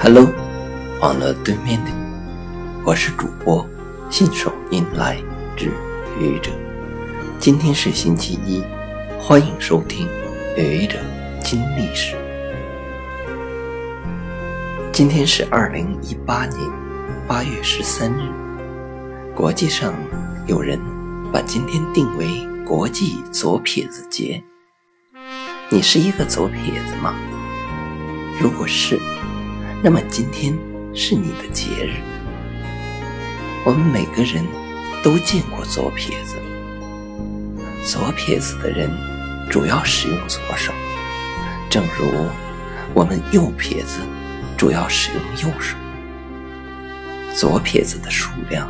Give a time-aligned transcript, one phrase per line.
[0.00, 0.32] Hello，
[1.00, 1.90] 网络对面的，
[2.84, 3.68] 我是主播
[4.08, 5.20] 信手拈来
[5.56, 5.72] 之
[6.20, 6.52] 愚者。
[7.40, 8.62] 今天是星期一，
[9.18, 10.08] 欢迎收听
[10.56, 11.00] 愚者
[11.42, 12.16] 金历史。
[14.92, 16.70] 今天是二零一八年
[17.26, 18.30] 八月十三日，
[19.34, 19.92] 国际上
[20.46, 20.78] 有人
[21.32, 24.40] 把今天定为国际左撇子节。
[25.68, 27.16] 你是一个左撇子吗？
[28.40, 28.96] 如果是，
[29.80, 30.52] 那么今天
[30.92, 31.94] 是你的节日。
[33.64, 34.44] 我们每个人
[35.04, 36.34] 都见过左撇子。
[37.84, 38.90] 左撇子的人
[39.48, 40.72] 主要使用左手，
[41.70, 42.26] 正如
[42.92, 44.00] 我们右撇子
[44.56, 45.76] 主要使用右手。
[47.32, 48.68] 左撇子的数量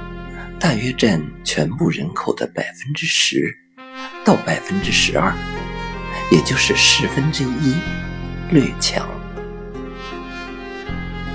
[0.61, 3.57] 大约占全部人口的百分之十
[4.27, 5.33] 到百分之十二，
[6.31, 7.75] 也就是十分之一，
[8.51, 9.09] 略强。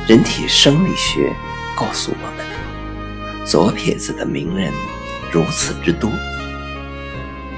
[0.05, 1.34] 人体生理学
[1.77, 4.70] 告诉我们，左撇子的名人
[5.32, 6.12] 如此之多，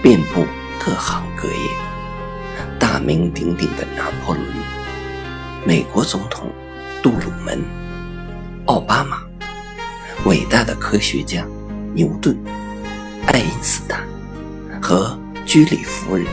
[0.04, 0.46] 遍布
[0.80, 1.70] 各行各业。
[2.78, 4.46] 大名鼎鼎的拿破仑、
[5.66, 6.52] 美国总统
[7.02, 7.64] 杜鲁门、
[8.66, 9.24] 奥巴马、
[10.26, 11.44] 伟大的科学家
[11.96, 12.38] 牛顿、
[13.26, 14.08] 爱因斯坦
[14.80, 16.28] 和居里夫人，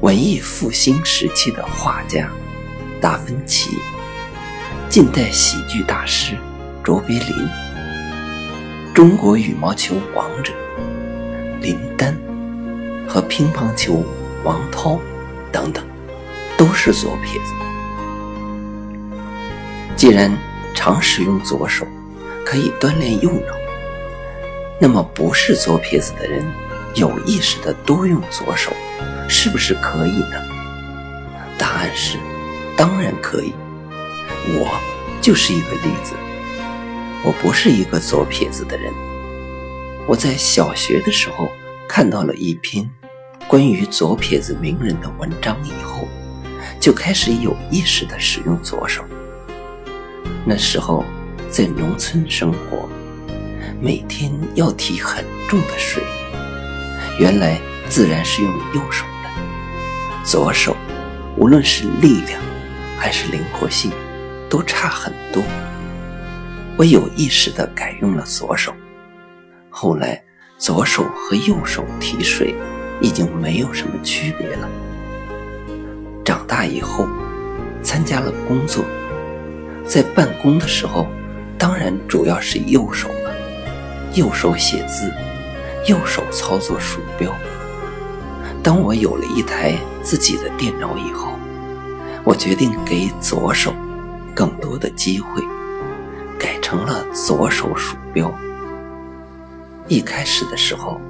[0.00, 2.28] 文艺复兴时期的画家
[3.00, 3.78] 达芬奇。
[4.92, 6.36] 近代喜剧大师
[6.84, 7.48] 卓别林，
[8.94, 10.52] 中国羽毛球王者
[11.62, 12.14] 林丹
[13.08, 14.04] 和乒乓球
[14.44, 15.00] 王涛
[15.50, 15.82] 等等，
[16.58, 17.54] 都是左撇子。
[19.96, 20.30] 既然
[20.74, 21.86] 常使用左手
[22.44, 23.54] 可以锻炼右脑，
[24.78, 26.44] 那么不是左撇子的人
[26.96, 28.70] 有意识的多用左手，
[29.26, 30.36] 是不是可以呢？
[31.56, 32.18] 答案是，
[32.76, 33.54] 当然可以。
[34.48, 34.80] 我
[35.20, 36.14] 就是一个例子，
[37.24, 38.92] 我不是一个左撇子的人。
[40.06, 41.48] 我在小学的时候
[41.88, 42.90] 看到了一篇
[43.46, 46.08] 关于左撇子名人的文章以后，
[46.80, 49.04] 就开始有意识地使用左手。
[50.44, 51.04] 那时候
[51.48, 52.88] 在农村生活，
[53.80, 56.02] 每天要提很重的水，
[57.20, 59.30] 原来自然是用右手的。
[60.24, 60.76] 左手
[61.36, 62.40] 无论是力量
[62.98, 63.92] 还是灵活性。
[64.52, 65.42] 都差很多，
[66.76, 68.70] 我有意识地改用了左手。
[69.70, 70.22] 后来，
[70.58, 72.54] 左手和右手提水
[73.00, 74.68] 已经没有什么区别了。
[76.22, 77.08] 长大以后，
[77.82, 78.84] 参加了工作，
[79.86, 81.06] 在办公的时候，
[81.56, 83.34] 当然主要是右手了。
[84.12, 85.10] 右手写字，
[85.88, 87.34] 右手操作鼠标。
[88.62, 91.38] 当我有了一台自己的电脑以后，
[92.22, 93.74] 我决定给左手。
[94.34, 95.42] 更多的机会，
[96.38, 98.32] 改成了左手鼠标。
[99.88, 101.00] 一开始的时候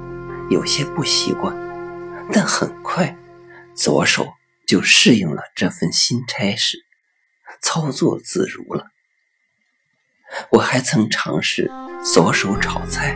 [0.49, 1.55] 有些不习惯，
[2.31, 3.15] 但很快
[3.75, 4.27] 左手
[4.67, 6.79] 就适应了这份新差事，
[7.61, 8.87] 操作自如了。
[10.49, 11.71] 我还曾尝试
[12.03, 13.15] 左手炒菜，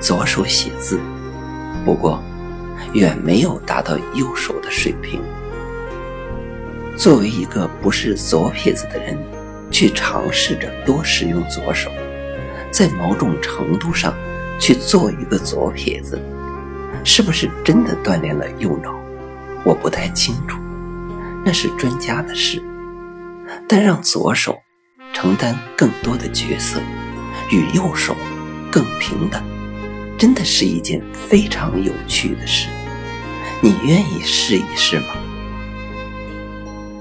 [0.00, 0.98] 左手写字，
[1.84, 2.22] 不过
[2.94, 5.22] 远没有达到右手的水平。
[6.98, 9.16] 作为一个不是左撇子的人，
[9.70, 11.88] 去尝试着多使用左手，
[12.72, 14.12] 在某种程度上
[14.58, 16.20] 去做一个左撇子，
[17.04, 18.98] 是不是真的锻炼了右脑？
[19.62, 20.58] 我不太清楚，
[21.44, 22.60] 那是专家的事。
[23.68, 24.58] 但让左手
[25.14, 26.80] 承担更多的角色，
[27.52, 28.16] 与右手
[28.72, 29.40] 更平等，
[30.18, 32.66] 真的是一件非常有趣的事。
[33.60, 35.14] 你愿意试一试吗？